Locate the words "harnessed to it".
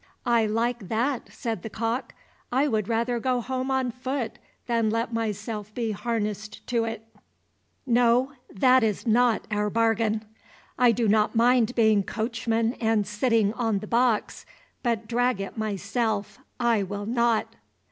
5.91-7.07